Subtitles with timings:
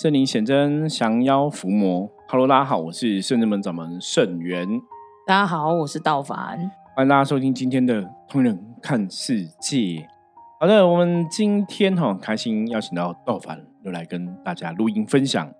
[0.00, 2.08] 圣灵显真，降妖伏魔。
[2.28, 4.80] Hello，大家好，我是圣人门掌门圣元。
[5.26, 6.56] 大家好，我是道凡。
[6.94, 9.76] 欢迎大家收听今天的《通人看世界》。
[10.60, 15.52] 好的，我们今天哈开心邀请到道凡又来跟大家录音分享。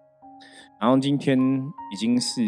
[0.80, 1.36] 然后今天
[1.93, 2.41] 已经是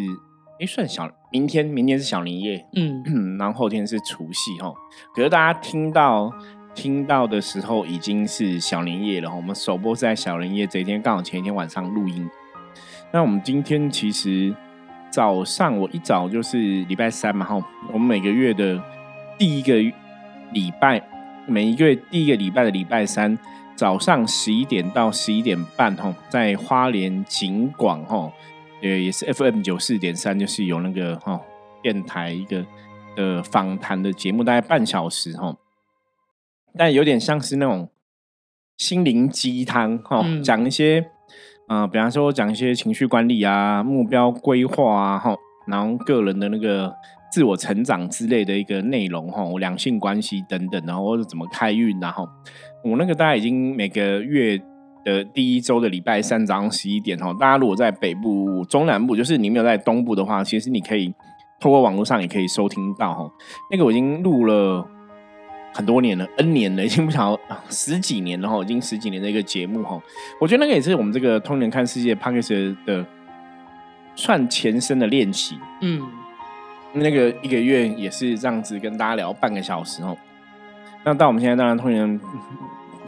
[0.61, 3.03] 哎算小，明天明天是小年夜，嗯，
[3.37, 4.73] 然后后天是除夕哈。
[5.13, 6.33] 可是大家听到。
[6.75, 12.29] 听到的时候已经是小年夜了，我们首播是在小年夜这一天，刚好前一天晚上录音。
[13.13, 14.55] 那我们今天其实
[15.11, 17.61] 早上我一早就是礼拜三嘛，哈，
[17.93, 18.81] 我们每个月的
[19.37, 19.75] 第一个
[20.53, 21.03] 礼拜，
[21.47, 23.37] 每一个月第一个礼拜的礼拜三
[23.75, 28.33] 早上十一点到十一点半，哈，在花莲景广，哈，
[28.81, 31.41] 呃，也是 FM 九四点三，就是有那个哈
[31.83, 32.65] 电台一个
[33.17, 35.55] 的访谈的节目，大概半小时，哈。
[36.77, 37.89] 但有点像是那种
[38.77, 41.05] 心灵鸡汤哈，讲一些
[41.67, 45.37] 啊，比方说讲一些情绪管理啊、目标规划啊哈，
[45.67, 46.93] 然后个人的那个
[47.31, 52.27] 自我成长之类的一个内容哈，两性关系等等，然后或者怎么开运，然后
[52.85, 54.61] 我那个大家已经每个月
[55.05, 61.13] 的第一周的礼拜三早上十一点哈，大家如果在北部、中南部，就是你没有在东部的话，其实你可以
[61.61, 63.31] 透过网络上也可以收听到哈，
[63.71, 64.87] 那个我已经录了。
[65.73, 70.03] 很多年了，N 年了，已经不晓得十几年了哈，已经十几年的一个节目哈。
[70.41, 73.07] 我觉得那个也是我们这个通年看世界 p a c k a g e 的
[74.17, 75.57] 算前身的练习。
[75.81, 76.03] 嗯，
[76.93, 80.17] 那个一个月也是这样子跟大家聊半个小时哦。
[81.05, 82.21] 那到我们现在当然通年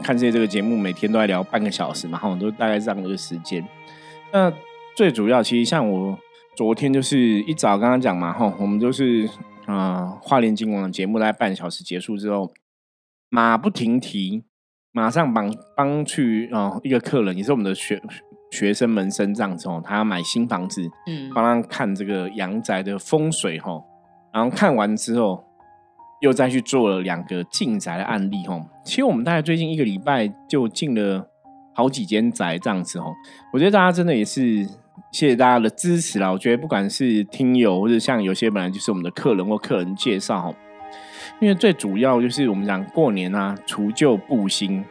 [0.03, 3.67] 看世界这个节目，每天都在聊半个小时嘛，哈，都大概这样的一个时间。
[4.33, 4.53] 那
[4.95, 6.17] 最主要其实像我
[6.55, 9.29] 昨天就是一早刚刚讲嘛，哈，我们就是。
[9.67, 12.53] 啊，花莲金王的节目在半小时结束之后，
[13.29, 14.45] 马不停蹄，
[14.91, 18.03] 马上帮帮去啊一个客人，也是我们的学
[18.51, 23.81] 学生门生这样子哦，他要买新房子，嗯，帮他看这个阳宅的风水哈，
[24.33, 25.45] 然后看完之后，
[26.21, 28.61] 又再去做了两个进宅的案例哈。
[28.85, 31.29] 其实我们大概最近一个礼拜就进了
[31.75, 33.13] 好几间宅这样子哦，
[33.53, 34.69] 我觉得大家真的也是。
[35.13, 36.33] 谢谢大家的支持啦！
[36.33, 40.55] 我觉得不管是听友，或者像有些本来就是我们的客人或客人介绍，
[41.39, 44.83] 因为最主要就是我们讲过年啊，除旧布新，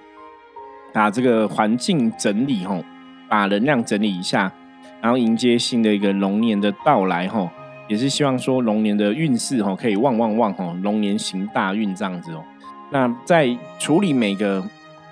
[0.93, 2.83] 把这个环境整理吼，
[3.27, 4.53] 把能量整理一下，
[5.01, 7.49] 然后迎接新的一个龙年的到来吼，
[7.87, 12.43] 也是希望说龙年的运势吼可以旺旺旺吼，龙年行大运这样子哦。
[12.91, 13.49] 那在
[13.79, 14.63] 处理每个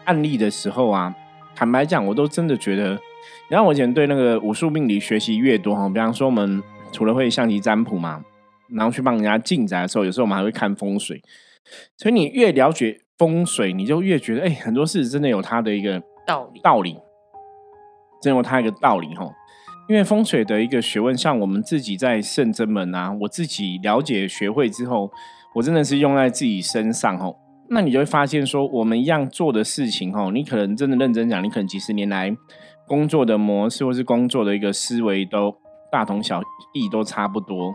[0.06, 1.16] 案例的时候啊，
[1.56, 3.00] 坦白讲，我都真的觉得。
[3.50, 6.62] 然后我以前对那个武术命理学习越多哈，比方说我们
[6.92, 8.24] 除了会象棋占卜嘛，
[8.70, 11.22] 然后去帮人家进宅的时候，有时候我们还会看风水。
[11.98, 16.98] 所以你越了解风水，你就越觉得哎，很多事真的有它的一个道理，道理，
[18.22, 19.28] 真有它一个道理哈。
[19.88, 25.12] 因为风水的一个学问，像我们自己在圣真门啊，我自己了解学会之后，
[25.56, 27.34] 我真的是用在自己身上哈。
[27.72, 32.36] 那你就会发现说，我们一样做的事情哈，你可能真的认真讲，你可能几十年来。
[32.90, 35.56] 工作的模式或是工作的一个思维都
[35.92, 36.42] 大同小
[36.74, 37.74] 异，都差不多。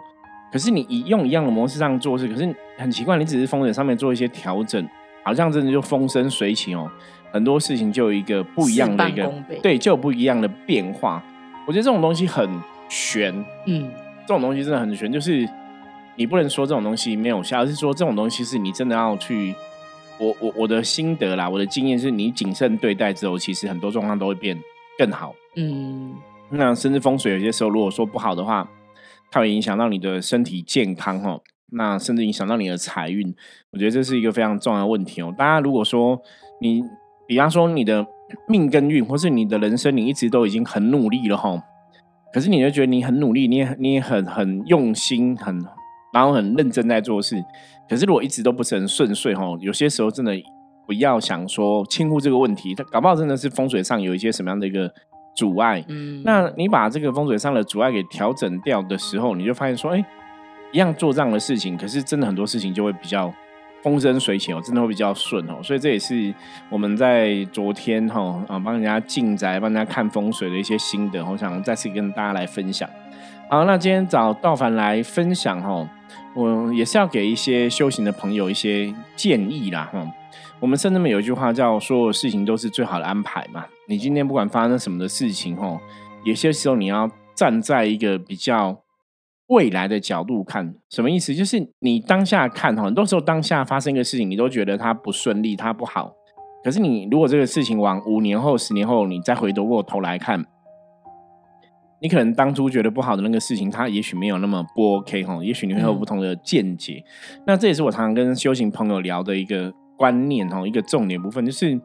[0.52, 4.86] 可是你一用一样的模式上做事，可是很奇怪，你只是风水上面做一些调整，
[5.22, 6.90] 好像真的就风生水起哦。
[7.32, 9.32] 很多事情就有一个不一样的一个
[9.62, 11.22] 对，就有不一样的变化。
[11.66, 12.48] 我觉得这种东西很
[12.88, 13.32] 玄，
[13.66, 13.90] 嗯，
[14.26, 15.10] 这种东西真的很玄。
[15.10, 15.48] 就是
[16.16, 19.54] 你不能说这种东西没有效，而是说这种东西是你真的要去。
[20.16, 24.56] 我我我的心得啦，我的经验是你谨慎对待之后，其实很多状况都会变。
[24.98, 26.14] 更好，嗯，
[26.50, 28.68] 那甚至风水有些时候如果说不好的话，
[29.30, 31.40] 它会影响到你的身体健康哦，
[31.72, 33.34] 那甚至影响到你的财运，
[33.72, 35.34] 我觉得这是一个非常重要的问题哦。
[35.36, 36.20] 大家如果说
[36.60, 36.82] 你，
[37.26, 38.06] 比方说你的
[38.46, 41.60] 命跟运，或是你的人生，你一直都已经很努力了哈，
[42.32, 45.60] 可是你就觉得你很努力，你也你也很很用心，很
[46.12, 47.42] 然后很认真在做事，
[47.88, 50.32] 可是如果一直都不是很顺遂哈，有些时候真的。
[50.86, 54.92] 不要想说轻忽这个问题，它搞不好真的是风水上有一些什么样的一个
[55.34, 55.84] 阻碍。
[55.88, 60.04] 嗯，那你把这个风水上的阻碍给调整掉的时候，你就发现说，哎，
[60.72, 63.32] 一样做这样的事情，可是真的很多事情就会比较
[63.82, 65.54] 风生水起哦，真的会比较顺哦。
[65.62, 66.32] 所以这也是
[66.68, 72.88] 我们在昨天哈啊帮人家进宅、帮人家看风水的一些心得，我想再次跟大家来分享。
[73.48, 75.88] 好，那今天找道凡来分享哈，
[76.34, 80.06] 我也是要给一些修行的朋友一些建议啦哈。
[80.64, 83.66] 我们甚至们有一句话叫“所有事情都是最好的安排”嘛。
[83.86, 85.78] 你今天不管发生什么的事情，吼，
[86.24, 87.06] 有些时候你要
[87.36, 88.74] 站在一个比较
[89.48, 91.34] 未来的角度看，什么意思？
[91.34, 96.14] 就是你当下看，很多时候当下发生一个事情，你都觉得它不顺利，它不好。
[96.64, 100.42] 可是你如果这个事情往五年后、十年后，你再回头过头来看，
[102.00, 107.04] 你可能当初觉得不好的那个事情，它也许没有那么不 OK 哈，也许你会有不同的见解。
[107.46, 111.80] 那这也是我常常跟修行朋友聊的一个观念哈，一个重点部分，就是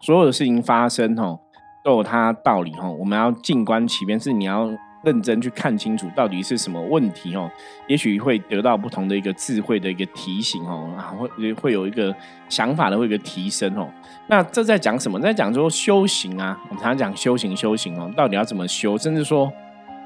[0.00, 1.38] 所有的事情发生哈，
[1.84, 4.70] 都有它道理哈，我们要静观其变，是你要。
[5.02, 7.50] 认真去看清楚到底是什么问题哦，
[7.88, 12.14] 也许会得到不同的一个智慧的一个提醒哦，啊会会有一个
[12.50, 13.88] 想法的会一个提升哦。
[14.26, 15.18] 那这在讲什么？
[15.18, 18.98] 在讲说修行啊，我们常常讲修行修行哦，到底要怎么修？
[18.98, 19.50] 甚至说，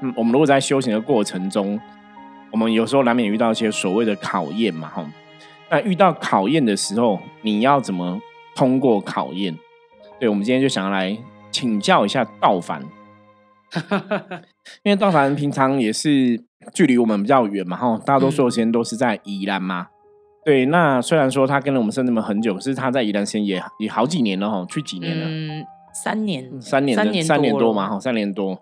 [0.01, 1.77] 嗯，我们如果在修行的过程中，
[2.49, 5.05] 我们有时候难免遇到一些所谓的考验嘛，哈。
[5.69, 8.21] 那遇到考验的时候，你要怎么
[8.55, 9.57] 通过考验？
[10.19, 11.17] 对，我们今天就想要来
[11.51, 12.81] 请教一下道凡。
[14.83, 16.41] 因为道凡平常也是
[16.73, 19.87] 距离我们比较远嘛，哈，大多数时间都是在宜兰嘛。
[20.45, 25.25] 对，那虽然说他跟了我们甚至们很久，可是他在宜兰时间也也好几年了，哈，去几年了？
[25.27, 28.57] 嗯，三年，三年，三年，三年多嘛，哈，三年多。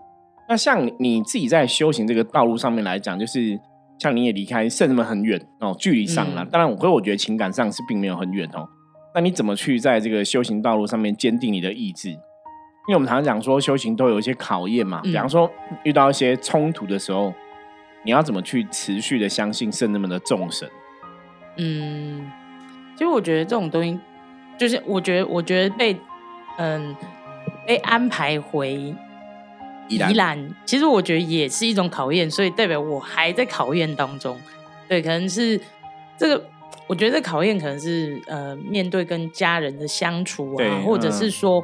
[0.49, 3.59] 那像你自己在修行这个道路上面来讲，就是
[3.99, 6.45] 像你也离开圣人们很远哦，距离上了。
[6.45, 8.67] 当然，我会我觉得情感上是并没有很远哦。
[9.15, 12.09] 那你怎么去在这个修行道路上面坚定你的意志？
[12.09, 15.49] 因为我们常常讲说修行都有一些考验嘛，比方说
[15.83, 17.33] 遇到一些冲突的时候，
[18.03, 20.69] 你要怎么去持续的相信圣人们的众神？
[21.57, 22.29] 嗯，
[22.95, 23.97] 其实我觉得这种东西，
[24.57, 25.95] 就是我觉得，我觉得被
[26.57, 26.93] 嗯
[27.65, 28.93] 被安排回
[29.89, 34.39] 宜兰，其实我觉得也是一种考验，所以代表我还在考验当中。
[34.87, 35.59] 对，可能是
[36.17, 36.45] 这个，
[36.87, 41.63] 我觉得考验可能是呃面对跟家人的相处啊，或者是说。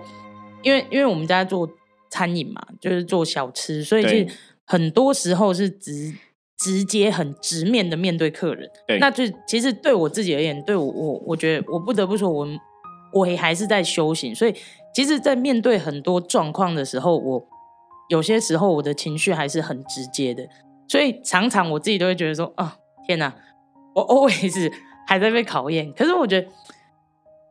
[0.62, 1.66] 因为因为我们家做
[2.10, 4.27] 餐饮嘛，就是做小吃，所以是
[4.66, 6.13] 很多时候是直
[6.57, 8.69] 直接很直面的面对客人。
[8.86, 12.45] 对，那就其实对我自己而言，对我我我觉得我不得不说，我
[13.13, 14.36] 我还是在修行。
[14.36, 14.54] 所以
[14.94, 17.48] 其实，在面对很多状况的时候，我
[18.10, 20.46] 有些时候我的情绪还是很直接的。
[20.88, 22.76] 所以常常我自己都会觉得说：“啊，
[23.08, 23.34] 天哪，
[23.96, 24.72] 我 always
[25.08, 26.48] 还在被考验。”可是我觉得。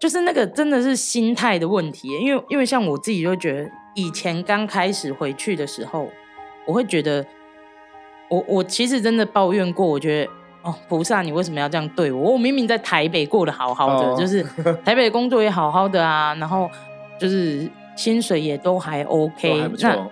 [0.01, 6.09] 就是那个真的是心态的问题，因为因为像我自己就觉得，以前刚开始回去的时候，
[6.69, 7.27] 我会觉得，
[8.31, 10.31] 我我其实真的抱怨过，我觉得
[10.63, 12.35] 哦，菩萨你为什么要这样对我？
[12.35, 14.41] 我明明在台北过得好好的，就是
[14.87, 16.71] 台北工作也好好的啊，然后
[17.19, 20.09] 就是薪水也都还 OK，那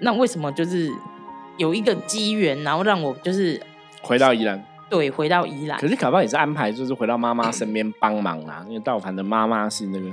[0.00, 0.90] 那为什么就是
[1.56, 3.60] 有一个机缘，然后让我就是
[4.02, 4.64] 回到宜兰？
[4.88, 5.78] 对，回到宜兰。
[5.78, 8.64] 可是卡巴也是安排，就是回到妈妈身边帮忙啊。
[8.68, 10.10] 因为道凡的妈妈是那个，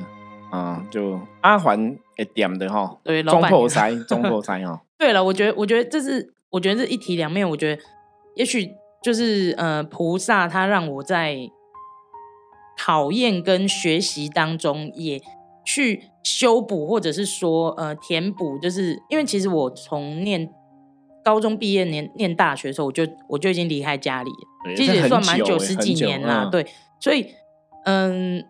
[0.52, 2.98] 啊，就阿环诶点的哈。
[3.04, 4.82] 对， 中破塞，中破塞哈。
[4.98, 7.50] 对了，我觉得，我觉得这是，我觉得是一体两面。
[7.50, 7.82] 我觉得，
[8.36, 11.38] 也许就是呃，菩萨他让我在
[12.78, 15.20] 考验跟学习当中，也
[15.66, 20.50] 去修补，或者是说呃填补，就是因为其实我从念。
[21.24, 24.32] 高中毕业念念大学的时候，我就我就已经离开家里，
[24.78, 26.48] 其实也算蛮久十几年啦。
[26.50, 26.66] 对，
[27.02, 27.28] 所以
[27.84, 28.42] 嗯，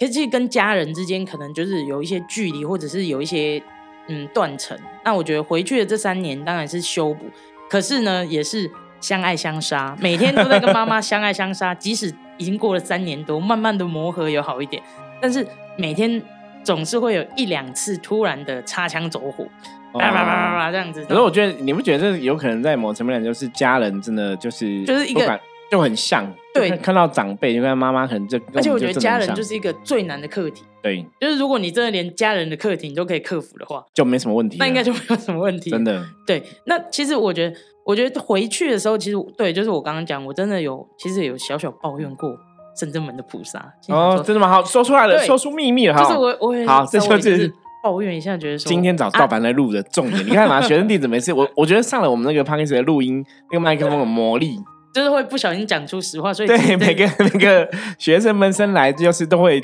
[0.00, 3.62] 其实跟家人之间可能就是有一些距离，或者是有一些
[4.08, 4.74] 嗯断层。
[5.04, 7.26] 那我觉得回去的这三年当然是修补，
[7.68, 11.74] 可是呢，也是相爱相杀，每天都在跟妈妈相爱相杀。
[11.76, 14.82] 即使已经过了三年多，慢慢的磨合有好一点，
[15.20, 15.46] 但是
[15.76, 16.22] 每天
[16.66, 19.46] 总是会有一两次突然的擦枪走火。
[19.92, 25.40] 叭叭叭叭叭这样子，可是我觉得你不觉得这有可能在某层面讲，就是家人真的就是就是一个
[25.70, 36.04] 就很像，对，看到长辈就看妈妈可能就，而且我觉得家人就是一个最难的课题，对，就是如果你真的连家人的课题你都可以克服的话，就没什么问题，那应该就没有什么问题，真的。
[36.26, 42.38] 对，那其实我觉得，我觉得回去的时候，其实对，就是我刚刚讲，我真的有其实有小小抱怨过
[42.76, 44.48] 深圳门的菩萨，哦，真的吗？
[44.48, 47.52] 好，说出来了，说出秘密了，就是我我好，这就是。
[47.82, 54.58] 抱怨一下，觉得说今天找盗版来录的重点，你看嘛，学生弟子没事，我 我觉得上了我们那个 p o d c a 的录音，那个麦克风的魔力，
[54.92, 59.62] 就是会不小心讲出实话，所以对每个 每个学生们生来就是都会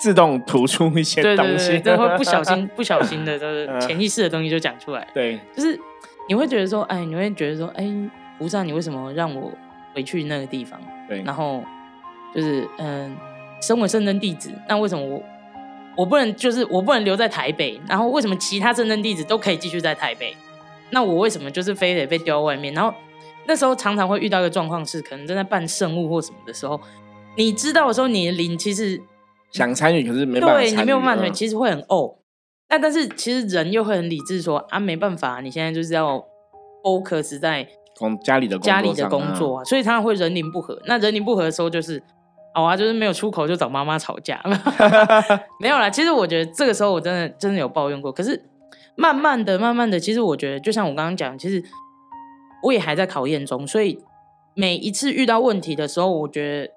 [0.00, 5.06] 自动吐出一些东西，都会不小心 不小心的，就是潜意识的东西就讲出来。
[5.14, 5.78] 对，就是
[6.28, 7.86] 你会觉得说，哎，你会觉得说，哎，
[8.36, 9.52] 菩萨，你为什么让我
[9.94, 10.80] 回去那个地方？
[11.08, 11.62] 对，然后
[12.34, 13.16] 就是嗯，
[13.60, 15.22] 身为圣真弟子，那为什么我？
[15.96, 17.78] 我不能，就是我不能留在台北。
[17.86, 20.34] 然后为什么其他圣真弟子都可以继续在台北？
[20.90, 22.72] 那我为什么就是非得被丢外面？
[22.72, 22.94] 然后
[23.46, 26.80] 那时候常常会遇到一个状况是，可能正在办圣物或什么的时候，
[27.36, 29.02] 你知道的时候，你的灵其实
[29.52, 32.14] 想参与，可是没办法对你没有办法参与，其实会很哦。
[32.70, 36.24] 那但是其实人又会很理智，说啊，没办法，你现在就是要
[36.84, 37.66] focus 在
[37.98, 40.80] 工家里的家里的工作啊，所以常常会人灵不合。
[40.86, 42.00] 那人灵不合的时候，就是。
[42.52, 44.42] 好啊，就是没有出口就找妈妈吵架，
[45.60, 45.88] 没有啦。
[45.88, 48.44] 其实我觉得这个时候我真的真的有抱怨过，可是
[48.96, 51.62] 慢慢慢的、慢慢的，其实我觉得，就像我刚刚讲，其实
[52.62, 53.98] 我也还在考验中，所以
[54.54, 56.72] 每一次遇到问题的时候，我觉得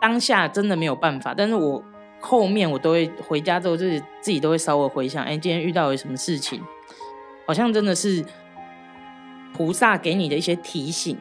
[0.00, 1.82] 当下真的没有办法，但是我
[2.20, 6.62] 后面我都会回家之后，就是自己都会稍微回想，哎，今天遇到了什么事情，
[7.46, 8.24] 好像真的是
[9.54, 11.18] 菩萨给你的一些提醒，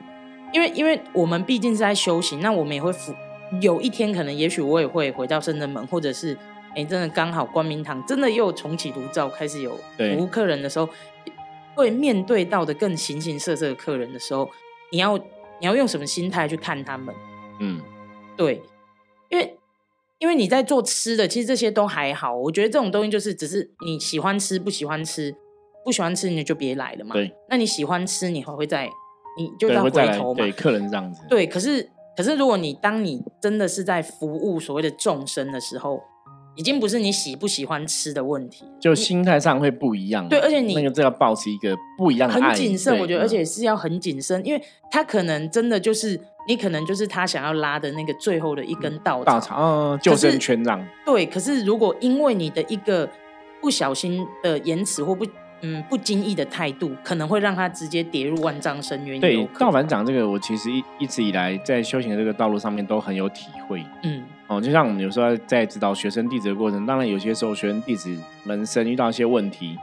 [0.53, 3.15] 因为因为我们毕竟是在修行，那我们也会服，
[3.59, 6.37] 有一天可能也许我也会回到圣真门，或者是。
[6.73, 10.87] 哎，真的刚好光明堂真的又重启炉灶，开始有服务客人的时候，
[11.75, 14.49] 会面对到的更形形色色的客人的时候，
[14.89, 17.13] 你要你要用什么心态去看他们？
[17.59, 17.81] 嗯，
[18.37, 18.61] 对，
[19.27, 19.57] 因为
[20.19, 22.33] 因为你在做吃的，其实这些都还好。
[22.33, 25.35] 我觉得这种东西就是只是你喜欢吃不喜欢吃，
[25.83, 27.11] 不喜欢吃你就别来了嘛。
[27.11, 28.89] 对，那你喜欢吃，你还会再
[29.37, 30.37] 你就要回头嘛？
[30.37, 31.21] 对，客人这样子。
[31.27, 36.01] 对，可是可是如果你当你真的是在服务所谓的众生的时候。
[36.53, 40.27] 已经不是你喜不喜欢吃的问题，就心态上会不一样。
[40.27, 44.61] 对，而且你那个这要保持一个不一样的很谨慎，我觉得，而且是要很谨慎，因为
[44.91, 50.85] 他可能真的就是你，可能就是他想要拉的那个最后的一根稻草稻草，嗯，救生圈让。
[51.05, 53.09] 对，可是如果因为你的一个
[53.61, 55.25] 不小心的言辞或不。
[55.61, 59.19] 嗯，不经意的态度可能会让他直接跌入万丈深渊。
[59.19, 63.83] 对，道凡讲这个，我其实一一直以来在修行的这个道路上面都很有体会。
[64.03, 69.77] 嗯，哦，就像我们有时候在指导学生弟子的过程，当然有些时候学生弟子门生遇到一些问题，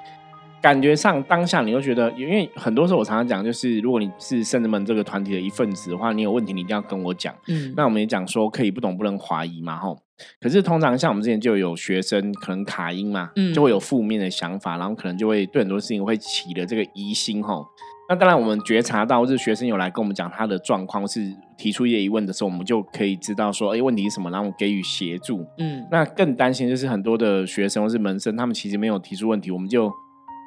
[0.61, 7.35] 感觉上当下你会觉得，因为很多时候我常常讲，就是如果你是圣人们这个团体的一份子的话，你有问题你一定要跟我讲。
[7.47, 9.97] 嗯，那我们也讲说，可以不懂不能怀疑嘛，吼。
[10.41, 17.67] 可是通常像我们之前就有学生可能卡音嘛，就会有负面的想法，然后可能就会对很多事情会起了这个疑心吼。
[18.09, 21.21] 那当然我们觉察到，就是学生有来跟我们讲他的状况，是
[21.59, 25.47] 提出一些疑问的时候，我们就可以知道说，哎，问题是什么，然后给予协助。
[25.59, 29.93] 嗯，那更担心就是很多的学生或是门生，他们其实没有提出问题，我们就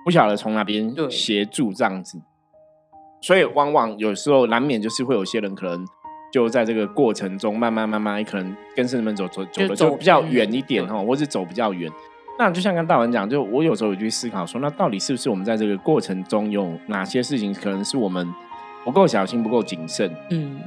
[0.03, 2.19] 不晓得从哪边协助这样子。
[3.21, 5.85] 所以往往有时候难免就是会有些人可能。
[6.31, 11.91] 就在这个过程中，慢慢慢慢，可能跟圣人们走走走的就比较远一点哦，或是走比较远。
[12.39, 18.27] 那就像跟大文讲，就我有时候有去思考说，那到底是不是我们在这个过程中有哪些事情可能是我们
[18.83, 20.09] 不够小心、不够谨慎？
[20.31, 20.59] 嗯，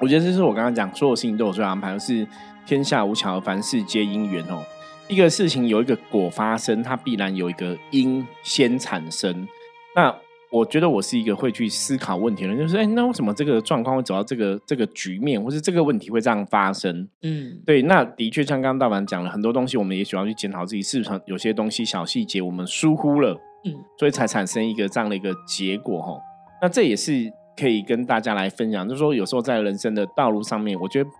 [0.00, 2.26] 我觉得这是我刚刚讲，所有事情都有做安排，是
[2.64, 4.62] 天下无巧，凡事皆因缘哦。
[5.08, 9.46] 一个事情有一个果发生，它必然有一个因先产生。
[9.94, 10.14] 那
[10.52, 17.08] 我觉得我是一个会去思考问题的人，就是哎，那为什么这个状况会走到这个这个局面，或是这个问题会这样发生？
[17.22, 26.18] 嗯，对，那的确像刚刚大凡讲了很多东西，我们也需要去检讨自己是不是有些东西小细节我们疏忽了，嗯，所以才产生一个这样的一个结果哈。
[26.60, 31.10] 那这也是可以跟大家来分享，就是说有时候在人生的道路上面，我觉得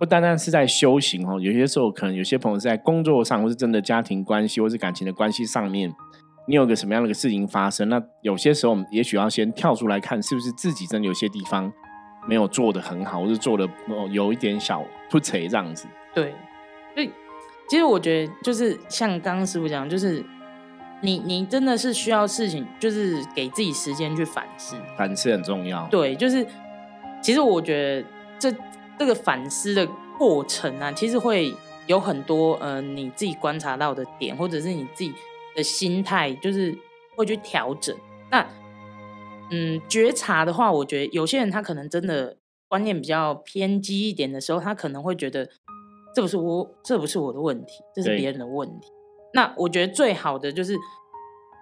[0.00, 5.92] 不单单是在修行哦，有些时候可能有些朋友是在工作上，或是真的家庭关系，或是感情的关系上面。
[6.46, 7.88] 你有个什么样的一个事情发生？
[7.88, 11.72] 那有些时候，我们也许要先跳出来看，是不是自己真的有些地方
[12.26, 13.68] 没有做的很好，或是做的
[14.10, 15.86] 有一点小突锤这样子。
[16.12, 16.34] 对，
[16.94, 17.10] 所以
[17.68, 20.24] 其实我觉得，就是像刚刚师傅讲，就是
[21.00, 25.86] 你你真的是需要事情，就是给自己时间去反思，反思很重要。
[25.86, 26.44] 对，就是
[27.22, 28.08] 其实我觉得
[28.40, 28.52] 这
[28.98, 29.86] 这个反思的
[30.18, 31.54] 过程啊，其实会
[31.86, 35.14] 有很多呃你自己观察到的点，或者是你自己。
[35.54, 36.76] 的心态就是
[37.16, 37.96] 会去调整。
[38.30, 38.46] 那
[39.50, 45.48] 嗯，觉察的话，我觉得有些人他可能真的观念比较偏激一点的时候，他可能会觉得
[46.14, 48.88] 这不是我，这不是我的问题，这是别人的问题。
[49.34, 50.74] 那我觉得最好的就是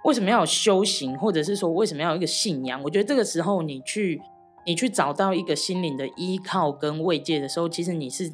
[0.04, 2.80] 为什么要有修行，或者是说为什么要有一个信仰？
[2.85, 4.20] 我觉得这个时候你去
[4.64, 8.32] 你去找到一个心灵的依靠跟慰藉的时候，其实你是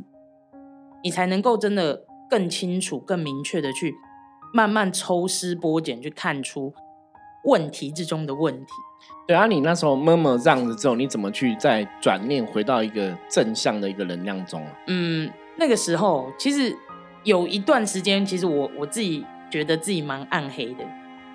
[1.03, 3.95] 你才能够真的更清楚、更明确的去。
[4.57, 6.73] 慢慢抽丝剥茧，去看出
[7.45, 8.73] 问题之中的问题。
[9.27, 14.73] 对啊，你那时候默默这样子之后，你怎么去再转念回到一个正向的一个能量中啊？
[14.87, 16.75] 嗯，那个时候其实
[17.23, 20.83] 有一段时间，其实我我自己觉得自己蛮暗黑的。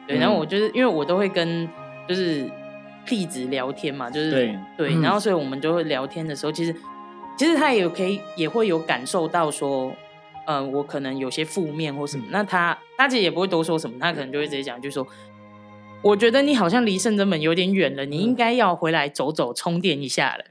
[0.08, 1.70] 对，然后我就是因为我都会跟
[2.10, 2.50] 就是
[3.06, 6.76] 弟子聊天嘛，就是对对，然后所以我们就会聊天的时候，其实
[7.38, 9.96] 其实他也可以也会有感受到说。
[10.46, 15.06] 嗯，我可能有些负面或什么，那他他其实也不会多说什么，他可能就会直接讲，就说
[16.04, 20.46] 我觉得你好像离圣真门有点远了，你应该要回来走走，充电一下了。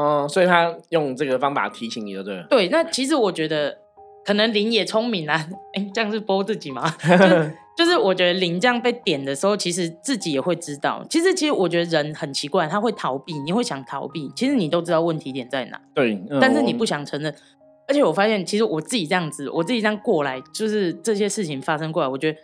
[0.00, 2.68] 嗯，所以他用这个方法提醒你的，对对。
[2.68, 3.78] 那其实我觉得
[4.24, 6.94] 可能林也聪明啊，哎，这样是播自己吗？
[7.76, 11.04] 就 是我觉得林这样被点的时候，其实自己也会知道。
[11.10, 17.34] 其实其实我觉得人很奇怪，他会逃避，你会想逃避，其实你都知道问题点在哪，对，但是你不想承认。
[17.88, 22.38] 而且我发现，其实我自己这样子，我自己这样过来，就是这些事情发生过来，我觉得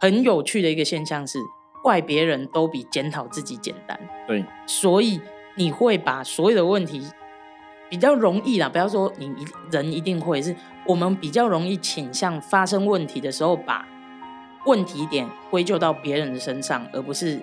[0.00, 1.38] 很有趣的一个现象是，
[1.82, 3.98] 怪别人都比检讨自己简单。
[4.26, 5.20] 对，所以
[5.56, 7.02] 你会把所有的问题
[7.90, 10.54] 比较容易啦，不要说你一人一定会，是
[10.86, 13.86] 我们比较容易倾向发生问题的时候，把
[14.64, 17.40] 问题点归咎到别人的身上，而不是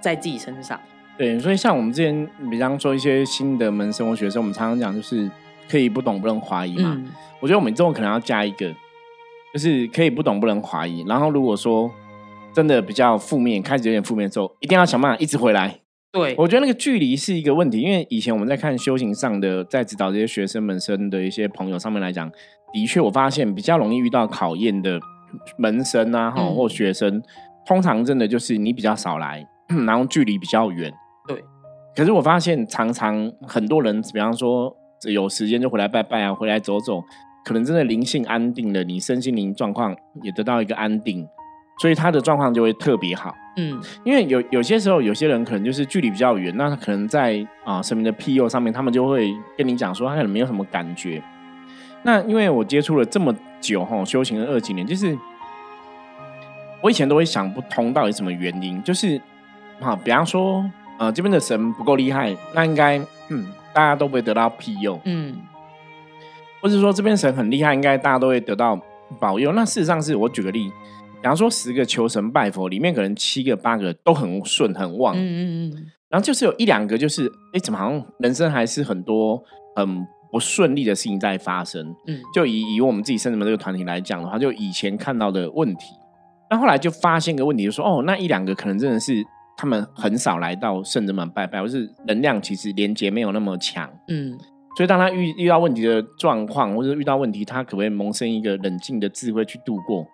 [0.00, 0.80] 在自己身上。
[1.18, 5.30] 对，所以像我们之前，比方说一些新的门生活学生，我们常常讲就是
[5.68, 6.94] 可以不懂不能怀疑嘛。
[6.96, 7.06] 嗯
[7.40, 8.72] 我觉得我们这种可能要加一个，
[9.52, 11.04] 就是可以不懂不能怀疑。
[11.06, 11.90] 然后如果说
[12.54, 15.80] 真的比较负面，开始有点负面之后，一定要想办法一直回来。
[16.10, 22.30] 对，我觉得那个距离是一个问题，因为以前我们在看修行上的，在指导这些学生们生的一些朋友上面来讲，
[22.72, 24.98] 的确我发现比较容易遇到考验的
[25.58, 27.22] 门生啊，哈、嗯或学生，
[27.66, 29.46] 通常真的就是你比较少来，
[29.84, 30.90] 然后距离比较远。
[31.28, 31.44] 对。
[31.94, 34.74] 可是我发现常常很多人，比方说
[35.12, 37.02] 有时间就回来拜拜啊，回来走走，
[37.44, 41.26] 可能真的灵性安定了，你身心灵状况也得到一个安定，
[41.80, 43.34] 所以他的状况就会特别好。
[43.56, 51.22] 嗯因为有有些时候，有些人可能就是距离比较远，那他可能在啊神明的庇佑上面，他们就会跟你讲说，他可能没有什么感觉。
[52.02, 55.16] 那因为我接触了这么久哈，修行了二几年，就是
[56.82, 59.20] 我以前都会想不通到底什么原因，就是
[59.80, 60.68] 啊，比方说
[60.98, 65.36] 呃这边的神不够厉害，那应该嗯大家都不会得到庇佑，嗯。
[66.62, 68.80] 或者说这边神很厉害，应该大家都会得到
[69.20, 69.52] 保佑。
[69.52, 70.70] 那事实上是我举个例，
[71.20, 79.42] 比方说十个求神拜佛，里面可能七个八个都很顺很旺，嗯嗯嗯，然后就是有一两个就是，哎，怎么好像人生还是很多
[79.76, 81.94] 很不顺利的事情在发生。
[82.06, 82.18] 嗯。
[82.34, 85.92] 就以以我们自己圣人们这个团体来讲的话，就以前看到的问题，
[86.48, 89.22] 那后来就发现个问题，就说哦，那一两个可能真的是
[89.56, 93.90] 他们很少来到圣人们拜拜，或是能量其实连接没有那么强。
[94.08, 94.38] 嗯
[94.76, 100.04] 所以当他遇遇到问题的状况，或者遇到问题，他可不可以萌生一个冷静的智慧去度过？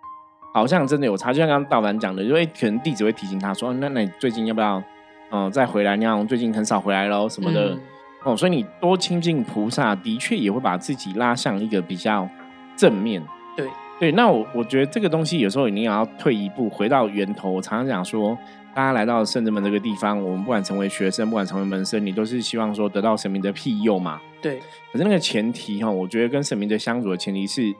[0.53, 4.83] 好像真的有差，就像刚刚道凡讲的，因为可能弟子会提醒他说：“哦那那你最近要不要，
[5.31, 5.97] 嗯、再回来？
[5.97, 7.71] 你好像最近很少回来喽，什么的。
[7.71, 7.81] 嗯
[8.23, 12.29] 哦，所以你多亲近菩萨，的确也会把自己拉向一个比较
[12.77, 13.19] 正面。
[13.57, 13.67] 对
[13.99, 17.49] 对，那我我觉得这个东西有时候你也要退一步，回到源头。
[17.49, 18.37] 我常常讲说，
[18.73, 24.21] 大家来到圣人门这个地方，我们不管成为学生，不管成为门生，你都是希望说得到神明的庇佑嘛。
[24.41, 24.59] 对，
[24.91, 27.73] 可是那个前提哈，我觉得跟神明的相处的前提是，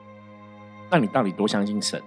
[0.90, 2.00] 那你到底多相信神？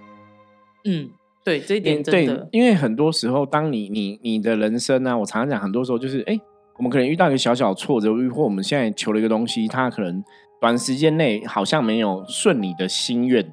[0.84, 1.10] 嗯
[1.42, 6.38] 对，这一点真对的，，因为很多时候，当你你你的人生呢、我常常讲，很多时候就是，哎，
[6.76, 10.22] 我们可能遇到一个小小挫折，或我们现在求了一个东西，它可能
[10.60, 13.52] 短时间内好像没有顺你的心愿。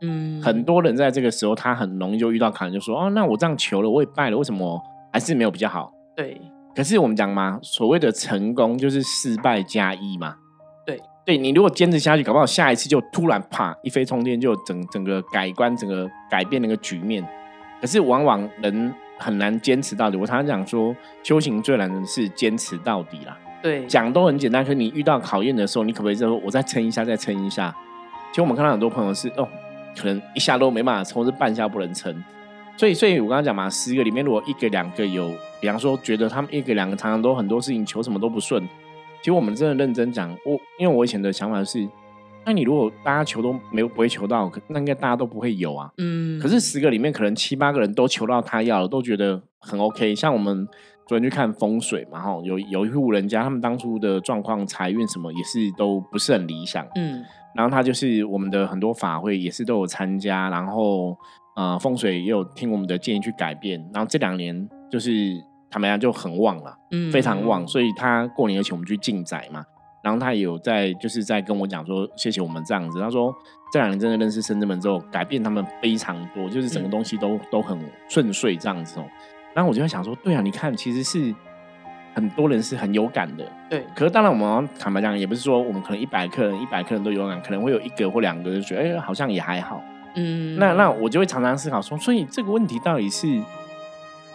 [0.00, 4.80] 嗯很多人在这个时候，他很容易就遇到坎，就说，哦，那我这样求了，我也败了，为什么
[5.12, 5.92] 还是没有比较好？
[6.16, 6.40] 对
[6.74, 10.36] 可是我们讲嘛，所谓的成功就是失败加一嘛。
[10.86, 17.26] 对，对你如果坚持下去，搞不好下一次就突然啪一飞冲天，就整整个改观，整个改变那个局面。
[17.80, 20.16] 可是往往人很难坚持到底。
[20.16, 23.36] 我常常讲说，修行最难的是坚持到底啦。
[23.60, 27.74] 对，讲都很简单，可是你遇到考验的时候，你可不可以说我再撑一下，再撑一下？
[28.30, 29.48] 其实我们看到很多朋友是哦，
[29.98, 32.14] 可能一下都没办法撑，或是半下不能撑。
[32.76, 38.62] 所以，所以我刚刚讲嘛，十个里面如果一个两个有，比方说觉得他们一个两个常常都很多事情求什么都不顺，
[39.20, 41.88] 其实我们真的认真讲，我因为我以前的想法是，
[42.46, 45.90] 那你如果大家求都没有不会求到，那应该大家都不会有啊。
[45.98, 50.14] 嗯，可是十个里面可能七八个人都求到他要了，都觉得很 OK。
[50.14, 50.68] 像我们
[51.08, 56.86] 昨天去看风水嘛，哈，有有一户人家，他们当初的状况、财运什么也是都不是很理想。
[56.94, 57.24] 嗯
[57.58, 61.16] 然后他就是我们的很多法会也是都有参加，然后
[61.56, 63.84] 呃风水也有听我们的建议去改变。
[63.92, 65.10] 然后这两年就是
[65.68, 69.64] 他们家就很旺了，嗯非常旺，所以他过年而且我们去进宅嘛，
[70.04, 73.00] 然后他也有在就是在跟我讲说谢谢我们这样子。
[73.00, 73.34] 他说
[73.72, 77.76] 这两年真的认识深圳门之后，改变他们非常多，就是整个嗯东西都、都很
[78.08, 79.04] 顺遂这样子哦。
[79.52, 81.34] 然后我就在想说，对啊，你看其实是
[82.18, 89.80] 很多人是很有感的，对，可是当然，我们坦白讲，也不是说我们可能一百客人一百客人都有感，可能会有一个或两个就觉得，哎、好像也还好。
[90.16, 93.40] 嗯，那那我就会常常思考说，所以这个问题到底是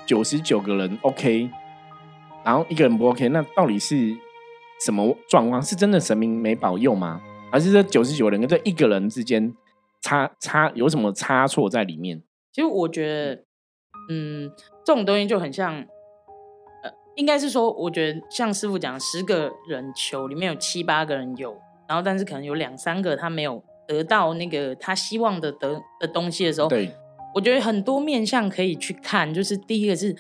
[0.06, 1.50] 九十九个人 OK，
[2.46, 4.15] 然后一个人不 OK，那到底是
[4.86, 5.62] 什么状况？
[5.62, 7.19] 是真的神明没保佑吗？
[7.52, 9.54] 还是这九十九人跟这一个人之间
[10.02, 12.22] 差差有什么差错在里面？
[12.54, 13.43] 其实我觉得，
[14.10, 14.50] 嗯，
[14.86, 15.86] 这种东西就很像，呃，
[17.15, 21.56] 应该是说，我觉得像师傅讲，十个人求里面有七八个人有，
[21.88, 26.91] 然后但是可能有两三个他没有得到那个他希望的得的东西的时候，对，
[27.36, 30.15] 我觉得很多面向可以去看，就是第一个是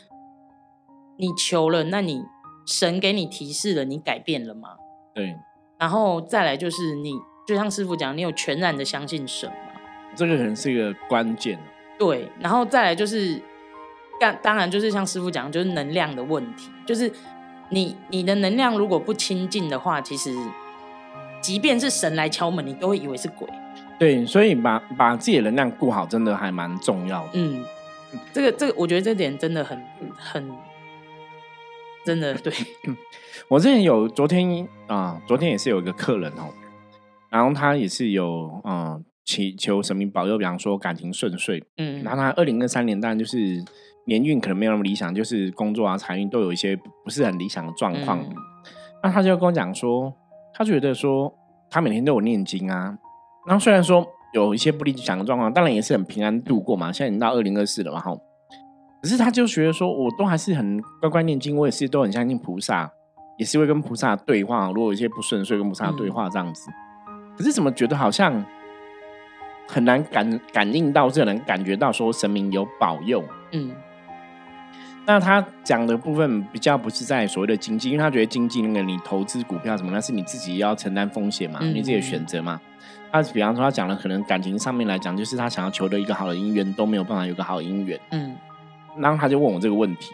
[1.17, 2.23] 你求了，那你
[2.67, 4.69] 神给你提示了，你改变了吗？
[5.15, 5.35] 对，
[5.79, 7.13] 然后再来就是你，
[7.47, 9.55] 就像师傅讲，你有全然的相信神吗？
[10.15, 11.57] 这个可能是一个关键。
[11.97, 13.41] 对，然后再来就是，
[14.19, 17.11] 当当然就是像师傅讲，就是能量的问题，就是
[17.69, 20.33] 你你的能量如果不清净的话，其实
[21.41, 23.47] 即便是神来敲门，你都会以为是鬼。
[23.99, 27.29] 对，所以把把自己的能量顾好，真的还蛮重要的。
[27.33, 27.63] 嗯，
[28.33, 29.81] 这个这个，我觉得这点真的很
[30.17, 30.51] 很
[32.05, 32.51] 真的对，
[33.47, 36.49] 我之前有昨天啊、昨天也是有一个客人哦，
[37.29, 41.63] 然后他也是有嗯祈求神明保佑，比方说感情顺遂。
[41.77, 43.63] 嗯然后他二零二三年当然就是
[44.05, 48.19] 年运可能没有那么理想，就是工作啊财运都有一些不是很理想的状况。
[48.19, 48.35] 嗯
[49.05, 50.13] 那他就跟我讲说，
[50.53, 51.33] 他觉得说
[51.69, 52.97] 他每天都有念经啊，
[53.45, 56.89] 然后虽然说有一些不理想的状况，当然也是很平安度过嘛。
[56.89, 58.15] 现在已经到二零二四了嘛，哈。
[59.01, 62.89] 可是他就觉得说，我都还是很乖乖念经，我也是都很相信菩萨，
[63.37, 64.67] 也是会跟菩萨对话。
[64.67, 66.71] 如果有一些不顺遂，跟菩萨对话这样子。
[67.37, 68.41] 可是怎么觉得好像
[69.67, 73.21] 很难感感应到，这能感觉到说神明有保佑。
[73.51, 73.75] 嗯
[75.05, 82.59] 那他讲的部分比较不是在所谓的经济，因为他觉得经济那个你投资股票什么，那是你自己要承担风险嘛，嗯你自己的选择嘛。
[83.11, 88.35] 他比方说他讲了可能感情上面来讲，就是他想要求得一个好的姻缘都没有办法有个好的姻缘，嗯
[88.97, 90.11] 然后他就问我这个问题。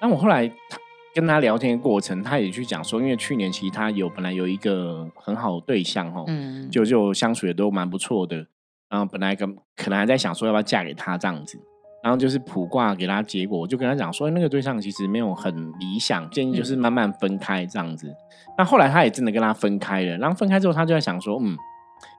[0.00, 0.78] 那我后来他
[1.14, 8.46] 跟他聊天的过程，他也去讲说，因为去年其实他有本来有一个很好的对象哦，嗯，就就相处也都蛮不错的，
[8.88, 11.60] 然后本来跟可能还在想说要不要嫁给他这样子，
[12.02, 18.14] 然后就是卜卦给他结果，我就跟他讲说，那个对象其实没有很理想，建议就是慢慢分开这样子。
[18.56, 21.56] 那后来他也真的跟他分开了，然后分开之后，他就在想说，嗯，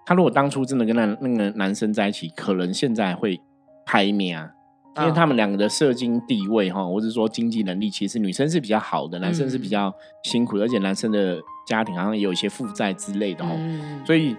[0.06, 3.39] 他如果当初真的跟那那个男生在一起，可能现在会
[3.86, 4.52] 拍面啊。
[4.98, 9.89] 因为他们两个的社经地位哈，或者说经济能力，其实女生是比较好的，男生是比较
[10.24, 13.52] 辛苦的，而且男生的家庭好像也有一些负债之类的哦。
[13.54, 14.36] 嗯所以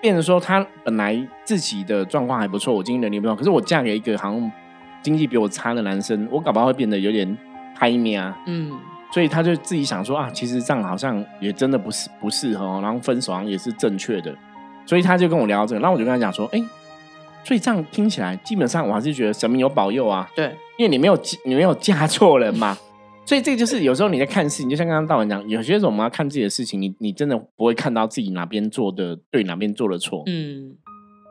[0.00, 4.52] 变成说他本来自己的状况还不错，我经济能力不错，可是我嫁给一个好像
[5.02, 7.36] 经济比我差的男生，我搞不好会变得有点
[7.74, 8.36] 拍面啊。
[8.46, 8.72] 嗯
[9.10, 14.34] 所以他就自己想说啊，其实这样好像也真的不是不适合哦，然后分手好像也是正确的，
[14.84, 16.62] 所以他就跟我聊这个，然后我就跟他讲说，哎、
[17.42, 22.76] 所以这样听起来，基本上我还是觉得神明有保佑啊，对，因为你没有你没有嫁错人嘛。
[23.28, 30.22] 所以这个就是有时候你在看事情，就像刚刚道文讲，有些时候我们要看自己的事情，你你真的不会看到自己哪边做的对，哪边做的错。
[30.24, 30.74] 嗯，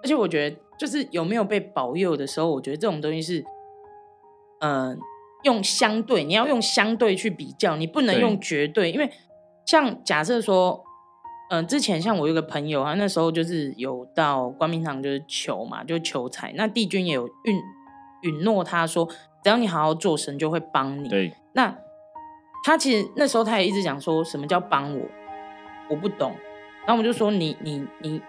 [0.03, 3.43] 而且我觉得就是有没有被保佑的时候，我觉得这种东西是，
[4.60, 4.95] 嗯、
[5.41, 9.10] 用相对，你要用相对去比较，你不能用绝对，因为
[9.65, 10.83] 像假设说，
[11.49, 17.55] 嗯、之前像我有个朋友，啊那时候就是有到光明堂就是求嘛，就求财，那帝君也有允
[18.21, 19.10] 允诺他说，
[19.43, 21.10] 只要你好好做，神就会帮你。
[21.10, 21.75] 对那
[22.63, 25.05] 他其实那时候他也一直讲说什么叫帮我，
[25.89, 26.35] 我不懂。
[26.85, 28.21] 然后我就说你你你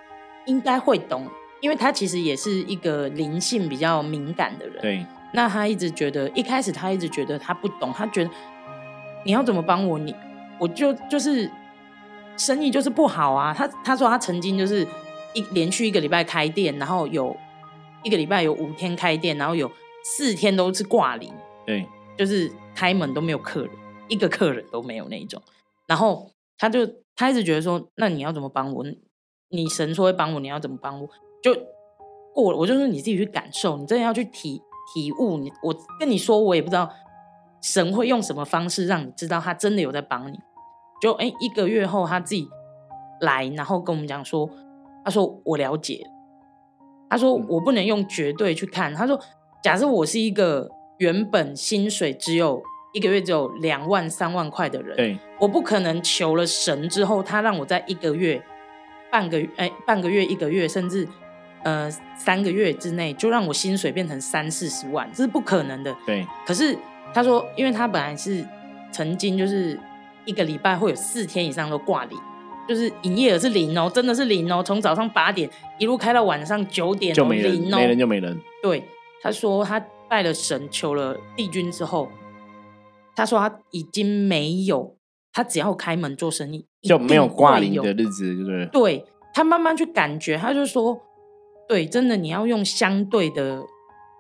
[0.47, 1.27] 应该会懂，
[1.61, 4.81] 因为他其实也是一个灵性比较敏感的人。
[4.81, 8.31] 对那他一直觉得，一开始他一直觉得他不懂，他觉得
[9.25, 10.15] 你要怎么帮我，你
[10.59, 11.51] 我就就是
[12.37, 13.53] 生意就是不好啊。
[13.53, 14.87] 他他说他曾经就是
[15.35, 17.37] 一连续一个礼拜开店，然后有
[18.03, 19.71] 一个礼拜有五天开店，然后有
[20.03, 21.33] 四天都是挂零。
[21.67, 21.87] 对
[22.17, 23.71] 就是开门都没有客人，
[24.09, 25.43] 一个客人都没有那一种。
[25.87, 26.81] 然后他就
[27.17, 28.85] 他一直觉得说，那你要怎么帮我？
[29.51, 31.09] 你神说会帮我，你要怎么帮我？
[31.43, 31.55] 就
[32.35, 34.61] 过了，我就说你自己去感受，你真的要去体
[34.93, 35.39] 体悟。
[35.39, 36.91] 你我跟你说，我也不知道
[37.63, 40.39] 神会用什么方式让你知道他真的有在帮你。
[41.01, 42.49] 就哎，一个月后他自己
[43.21, 44.49] 来，然后跟我们讲说，
[45.05, 46.05] 他说我了解，
[47.09, 49.19] 他说我不能用绝对去看，他说
[49.63, 50.69] 假设我是一个
[50.99, 58.43] 原本薪水只有一个月只有两万三万块的人，对我不可能求了神之后，他让我在一个月、
[59.11, 61.07] 半个月、哎，半个月、一个月，甚至
[61.65, 65.95] 呃三个月之内，就让我薪水变成三四十万，这是不可能的。
[66.07, 66.77] 对可是
[67.13, 68.45] 他说，因为他本来是
[68.91, 69.79] 曾经就是
[70.25, 72.19] 一个礼拜会有四天以上都挂零，
[72.69, 75.49] 就是营业额是零哦，真的是零哦，从早上八点
[75.79, 78.41] 一路开到晚上九点、哦，就没人，零哦，没人就没人。
[78.63, 78.83] 对，
[79.23, 82.11] 他说他拜了神，求了帝君之后，
[83.19, 84.97] 他说他已经没有，
[85.33, 88.67] 他只要开门做生意就没有挂零的日子，就是对？
[88.67, 89.05] 对
[89.35, 90.97] 他慢慢去感觉，他就说，
[91.69, 93.61] 对，真的你要用相对的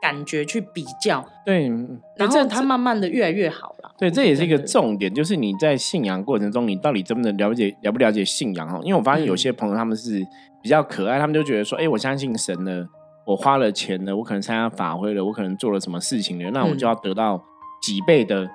[0.02, 1.68] 感觉去比较，对，
[2.16, 3.94] 然后他慢慢的越来越好了。
[3.98, 8.80] 对，这也是一个重点，就是你在信仰过程中，你到底真的了解了不了解信仰哈？
[8.82, 10.24] 因为我发现有嗯些朋友他们是
[10.60, 12.86] 比较可爱，他们就觉得说，哎、我相信神了，
[13.26, 17.42] 我花了钱了，我可能参加法会了，我可能做了什么事情了，那我就嗯要得到
[17.80, 18.48] 几倍的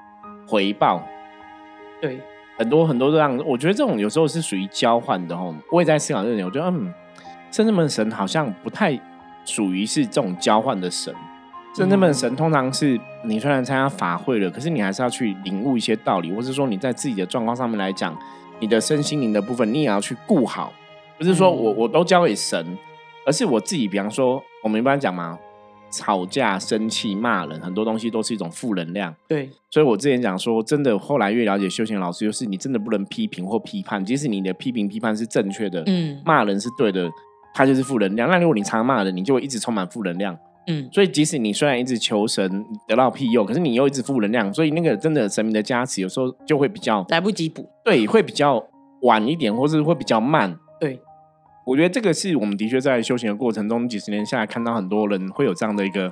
[0.45, 1.03] 回报。
[2.01, 2.19] 对，
[2.57, 5.55] 很多很多这样，我觉得这种有时候是属于交换的哦。
[5.71, 6.93] 我也在思考这个点，我觉得嗯，
[7.51, 8.99] 圣人门神好像不太
[9.45, 11.13] 属于是这种交换的神。
[11.75, 18.15] 真正的神通常是你虽然参加法会了，可是你还是要去领悟一些道理，或是说你在自己的状况上面来讲，
[18.59, 20.71] 你的身心灵的部分你也要去顾好，
[21.17, 22.77] 不是说我我都交给神，
[23.25, 25.39] 而是我自己，比方说我们一般讲嘛。
[25.93, 29.13] 吵架、生气、骂人，很多东西都是一种负能量。
[29.27, 37.09] 对，所以我之前讲说，真的，后来越了解修行老师，就是你真的不能批评或批判，即使你的批评批判是正确的，嗯，骂人是对的，
[37.53, 38.27] 他就是负能量。
[38.27, 40.35] 那如果你常骂人，你就会一直充满负能量。
[40.65, 47.69] 嗯，所以即使你虽然一直求神得到庇佑，可是你又一直负能量，所以那个真的神明的加持，有时候就会比较来不及补。
[47.83, 48.65] 对，会比较
[49.01, 50.57] 晚一点，或是会比较慢。
[51.65, 51.71] 对。
[51.71, 56.11] 我觉得这个是我们的确在修行的过程中，几十年下来看到很多人会有这样的一个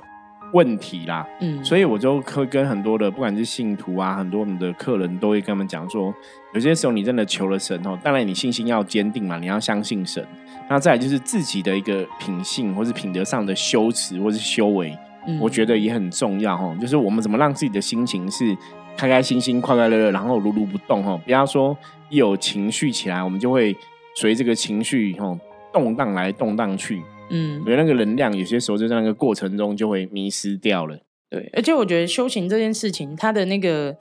[0.54, 1.26] 问题啦。
[1.40, 6.14] 嗯，所以我就会跟很多的不管是信徒啊，很多我们的客人都会跟他们讲说，
[6.54, 10.26] 有些时候你真的求了神哦，当然你信心要坚定嘛，你要相信神。
[10.70, 14.96] 那再来就是自己的一个品性或是品德上的修持或是修为，
[15.38, 16.74] 我觉得也很重要哈。
[16.80, 18.56] 就是我们怎么让自己的心情是
[18.96, 21.14] 开开心心、快快乐乐，然后如如不动哈。
[21.24, 21.76] 不要说
[22.08, 23.76] 一有情绪起来，我们就会。
[24.14, 25.38] 随这个情绪吼
[25.72, 30.98] 动荡来动荡去，嗯，因为那个能量有些时候就在那个过程中就会迷失掉了。
[31.30, 33.96] 对，而且我觉得修行这件事情，它的那个，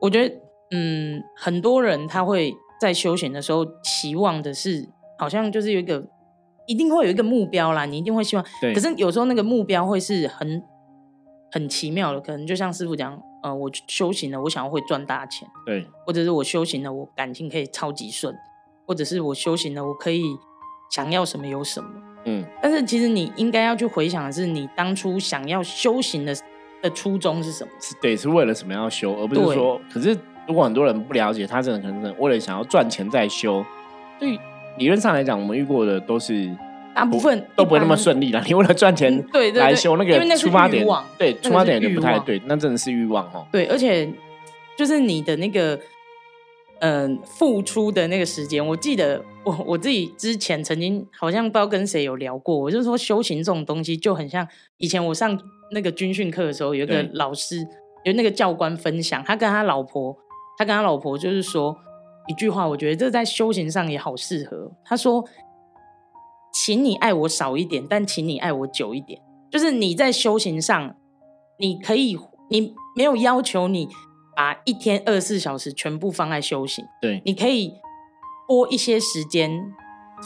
[0.00, 0.34] 我觉得，
[0.70, 6.02] 嗯，很多人他会在修行的时候期望的是，好像就是有一个，
[6.66, 8.44] 一定会有一个目标啦，你一定会希望。
[8.62, 8.72] 对。
[8.72, 10.62] 可是有时候那个目标会是很
[11.52, 18.34] 很奇妙的，可能就像师傅讲，呃，我修行了，我想要会赚大钱，对，或者是我修行了，我感情可以超级顺。
[18.90, 20.36] 或者是我修行了，我可以
[20.90, 21.88] 想要什么有什么，
[22.24, 22.44] 嗯。
[22.60, 26.34] 但是其实你应该要去回想的是，你当初想要修行的
[26.82, 27.70] 的初衷是什么？
[27.80, 29.80] 是对，是为了什么要修，而不是说。
[29.94, 33.64] 可是如果很多人不了解，他真的可能为了想要赚钱在修。
[34.18, 34.36] 对
[34.76, 36.50] 理论上来讲，我们遇过的都是
[36.92, 38.42] 大部分都不会那么顺利了。
[38.44, 40.84] 你为了赚钱对来修那个出发点，
[41.16, 43.46] 对出发点就不太对，那真的是欲望哦。
[43.52, 44.12] 对，而且
[44.76, 45.78] 就是你的那个。
[46.80, 55.38] 嗯，付出的那个时间，我记得我我自己之前曾经好像不知道跟谁有聊过，我就说修行这种东西就很像以前我上
[55.72, 57.66] 那个军训课的时候，有一个老师，
[58.04, 60.16] 有那个教官分享，他跟他老婆，
[60.56, 61.76] 他跟他老婆就是说
[62.28, 64.72] 一句话，我觉得这在修行上也好适合。
[64.82, 65.22] 他说
[66.54, 69.20] ：“请你爱我少一点，但请你爱我久一点。”
[69.52, 70.96] 就是你在修行上，
[71.58, 72.16] 你可以，
[72.48, 73.86] 你没有要求你。
[74.40, 77.74] 把一天二十四小时全部放在修行，对，你可以
[78.48, 79.50] 拨一些时间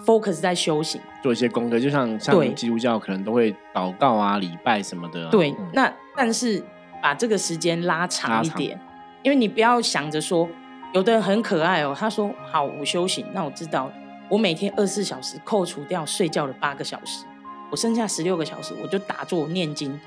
[0.07, 5.29] focus 在修行，做一些功课，就像像基督教可能都会祷告啊、礼拜什么的。
[5.31, 6.65] 对，那但是
[7.03, 8.81] 把这个时间拉长一点，
[9.25, 10.49] 因为你不要想着说，
[10.93, 13.91] 有的人很可爱哦，他说好我修行，那我知道
[14.29, 17.25] 我每天二十四小时扣除掉睡觉的八个小时，
[17.69, 20.01] 我剩下十六个小时我就打坐念经，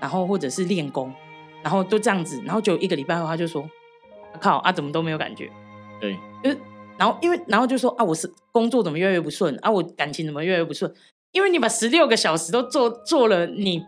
[0.00, 1.12] 然后或者是练功。
[1.66, 3.68] 然后都这样子，然后就一个礼拜后，他就说
[4.40, 5.50] ：“靠啊，怎么都没有感觉？”
[6.00, 6.56] 对，就是
[6.96, 9.68] 然后因为然后就说：“啊，我是工作怎么越来越不顺啊？
[9.68, 10.88] 我感情怎么越来越不顺？
[11.32, 13.82] 因为你把十六个小时都做做了，你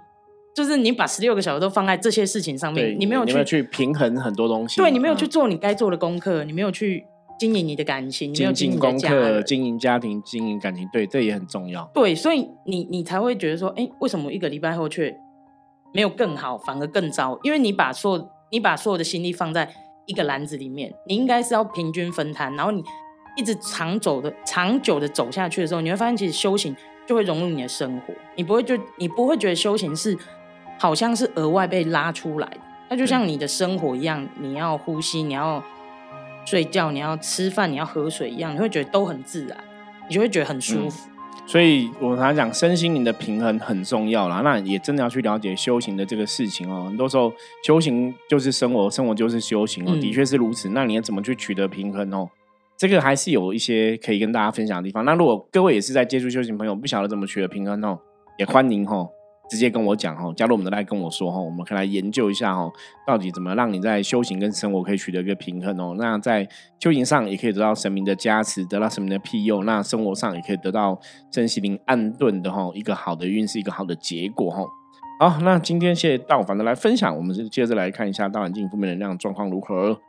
[0.57, 4.81] 就是你把十六个小时都放在这些事情上面，你没有去去平衡很多东西。
[4.81, 7.05] 对你没有去做你该做的功课，你没有去
[7.39, 11.89] 经营你的感情，没有经营功课、经营家庭、经营感情，对，这也很重要。
[11.95, 15.17] 对，所以你你才会觉得说：“哎，为什么一个礼拜后却？”
[15.93, 19.71] 没有更好，反而更糟，因为你把所有你把所有的心力放在
[20.07, 22.83] 一个篮子里面，你应该是要平均分摊，然后你
[23.37, 26.75] 一直长走的、长久的走下去的时候，你会发现其实修行
[27.07, 30.17] 就会融入你的生活，你不会就你不会觉得修行是
[30.79, 35.63] 好像是额外被拉出来的，那就像你的生活一样，你要呼吸，你要
[36.45, 39.57] 睡觉，你要吃饭，你要喝水一样，你会觉得都很自然，
[40.09, 41.08] 你就会觉得很舒服。
[41.49, 44.43] 所以我常常讲，身心灵的平衡很重要啦。
[44.43, 46.85] 那也真的要去了解修行的这个事情哦。
[46.87, 47.33] 很多时候，
[47.65, 50.69] 修行就是生活，生活就是修行哦，的确是如此。
[50.69, 52.29] 那你要怎么去取得平衡哦？
[52.77, 55.07] 这个还是有一些可以跟大家分享的地方。
[55.07, 57.99] 那如果各位也是在接触修行朋友，不晓得怎么取得平衡哦，
[58.39, 59.09] 也欢迎哦。
[59.49, 62.71] 直接跟我讲哈，加入我们的来跟我说哈，我们可以来研究一下哈，
[63.07, 65.95] 到底怎么让你在修行跟生活可以取得一个平衡哦。
[65.99, 66.47] 那在
[66.79, 70.99] 修行上也可以得到神明的加持，得到神明的庇佑；那生活上也可以得到
[71.31, 74.67] 真心灵安顿的哈，一个好的运势，一个好的结果哈。
[75.21, 80.01] 好，那今天谢谢道凡的来分享，我们接着来看一下大环境负面能量状况如何。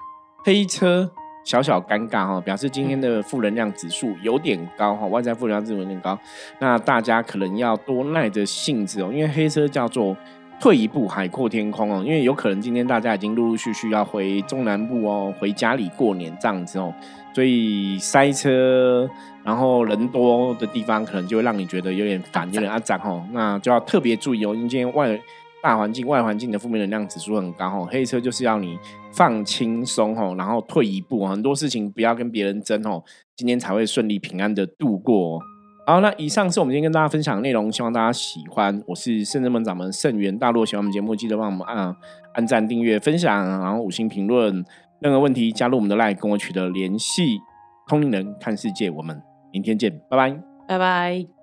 [0.44, 1.12] 黑车。
[1.44, 6.18] 小小尴尬哈，表示今天的负能量指数有点高哈，外在负能量指数有点高，
[6.60, 10.16] 那大家可能要多耐着性子哦，因为黑车叫做
[10.60, 16.94] 退一步海阔天空哦，因为有可能今天大家已经陆陆续续要回中南部哦，回家里过年这样子哦，
[17.34, 19.10] 所以塞车，
[19.44, 25.20] 然后人多的地方可能就会让你觉得有点烦，有点阿脏哦，那就要特别注意哦，因为今天外
[25.62, 28.78] 大环境、外环境的负面能量指数很高吼，黑车就是要你
[29.12, 33.04] 放轻松吼，然后退一步，很多事情不要跟别人争吼，
[33.36, 35.40] 今天才会顺利平安的度过。
[35.86, 38.82] 好，那以上是我们今天跟大家分享的内容，希望大家喜欢。
[38.88, 41.96] 我是圣人门掌门圣元大陆，喜欢我们节目记得帮我们按
[42.36, 44.64] 按赞、订阅、分享，然后五星评论。
[45.02, 47.40] 任何问题加入我们的 LINE 跟我取得联系。
[47.88, 49.20] 通灵人看世界，我们
[49.52, 51.39] 明天见，拜拜，拜拜。